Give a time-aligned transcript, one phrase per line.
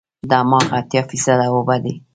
[0.29, 1.93] دماغ اتیا فیصده اوبه دي.